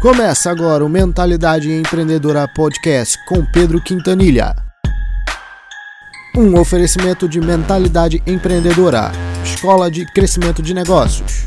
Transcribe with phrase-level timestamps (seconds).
[0.00, 4.54] Começa agora o Mentalidade Empreendedora Podcast com Pedro Quintanilha.
[6.36, 9.10] Um oferecimento de mentalidade empreendedora,
[9.42, 11.46] escola de crescimento de negócios.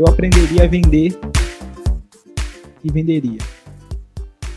[0.00, 1.12] Eu aprenderia a vender
[2.82, 3.40] e venderia.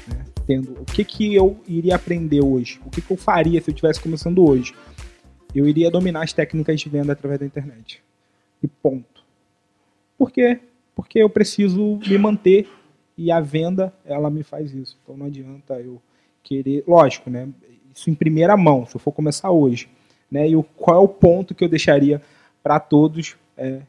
[0.07, 0.23] Né?
[0.47, 2.79] Tendo o que, que eu iria aprender hoje?
[2.85, 4.73] O que, que eu faria se eu estivesse começando hoje?
[5.53, 8.01] Eu iria dominar as técnicas de venda através da internet.
[8.63, 9.21] E ponto.
[10.17, 10.61] Por quê?
[10.95, 12.69] Porque eu preciso me manter
[13.17, 14.97] e a venda, ela me faz isso.
[15.03, 16.01] Então não adianta eu
[16.41, 16.85] querer.
[16.87, 17.49] Lógico, né?
[17.93, 19.89] Isso em primeira mão, se eu for começar hoje.
[20.31, 20.47] Né?
[20.47, 22.21] E o, qual é o ponto que eu deixaria
[22.63, 23.81] para todos é,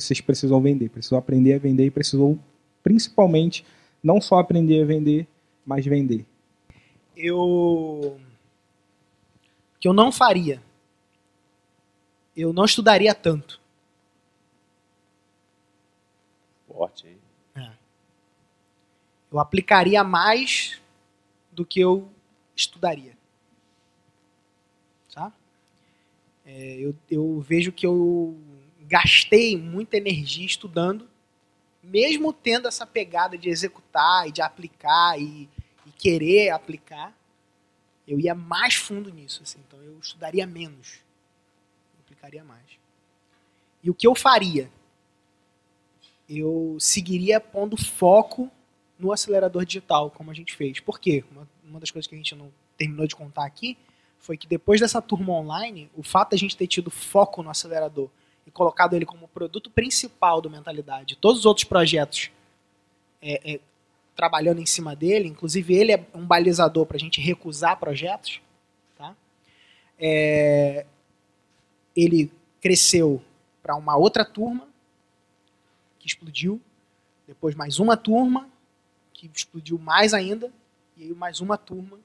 [0.00, 2.38] vocês precisam vender, precisam aprender a vender e precisam,
[2.82, 3.64] principalmente,
[4.02, 5.26] não só aprender a vender,
[5.64, 6.26] mas vender.
[7.16, 8.18] Eu.
[9.80, 10.62] que eu não faria.
[12.36, 13.60] Eu não estudaria tanto.
[16.66, 17.18] Forte, hein?
[17.54, 17.70] É.
[19.30, 20.80] Eu aplicaria mais
[21.52, 22.08] do que eu
[22.56, 23.16] estudaria.
[25.14, 25.32] Tá?
[26.44, 28.36] É, eu, eu vejo que eu
[28.94, 31.10] gastei muita energia estudando,
[31.82, 35.48] mesmo tendo essa pegada de executar e de aplicar e,
[35.84, 37.12] e querer aplicar,
[38.06, 39.42] eu ia mais fundo nisso.
[39.42, 41.00] Assim, então eu estudaria menos,
[41.92, 42.62] eu aplicaria mais.
[43.82, 44.70] E o que eu faria?
[46.28, 48.48] Eu seguiria pondo foco
[48.96, 50.78] no acelerador digital, como a gente fez.
[50.78, 51.24] Por quê?
[51.32, 53.76] Uma, uma das coisas que a gente não terminou de contar aqui
[54.20, 57.50] foi que depois dessa turma online, o fato de a gente ter tido foco no
[57.50, 58.08] acelerador
[58.54, 62.30] colocado ele como produto principal do Mentalidade, todos os outros projetos
[63.20, 63.60] é, é,
[64.14, 68.40] trabalhando em cima dele, inclusive ele é um balizador para a gente recusar projetos,
[68.96, 69.14] tá?
[69.98, 70.86] É,
[71.96, 73.20] ele cresceu
[73.60, 74.68] para uma outra turma
[75.98, 76.60] que explodiu,
[77.26, 78.48] depois mais uma turma
[79.12, 80.52] que explodiu mais ainda
[80.96, 81.98] e aí mais uma turma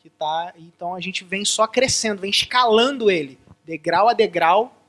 [0.00, 4.83] que tá, então a gente vem só crescendo, vem escalando ele, degrau a degrau,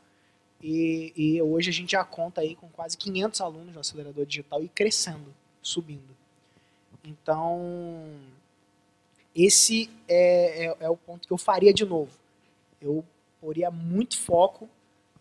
[0.68, 4.64] e, e, hoje a gente já conta aí com quase 500 alunos no acelerador digital
[4.64, 5.31] e crescendo,
[5.62, 6.18] subindo.
[7.03, 8.09] Então,
[9.36, 12.12] esse é, é, é, o ponto que eu faria de novo.
[12.81, 13.06] Eu
[13.40, 14.68] poria muito foco,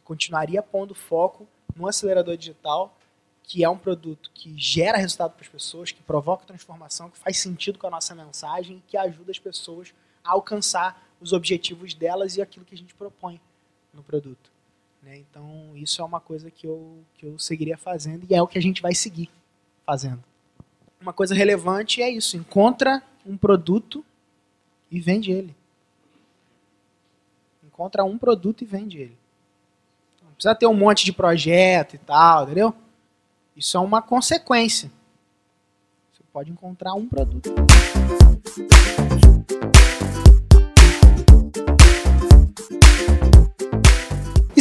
[0.02, 2.96] continuaria pondo foco no acelerador digital,
[3.42, 7.36] que é um produto que gera resultado para as pessoas, que provoca transformação, que faz
[7.36, 9.92] sentido com a nossa mensagem, que ajuda as pessoas
[10.24, 13.38] a alcançar os objetivos delas e aquilo que a gente propõe
[13.92, 14.53] no produto.
[15.04, 15.18] Né?
[15.18, 18.56] Então, isso é uma coisa que eu, que eu seguiria fazendo e é o que
[18.56, 19.28] a gente vai seguir
[19.84, 20.22] fazendo.
[21.00, 24.04] Uma coisa relevante é isso: encontra um produto
[24.90, 25.54] e vende ele.
[27.62, 29.16] Encontra um produto e vende ele.
[30.22, 32.74] Não precisa ter um monte de projeto e tal, entendeu?
[33.54, 34.90] Isso é uma consequência.
[36.12, 37.52] Você pode encontrar um produto.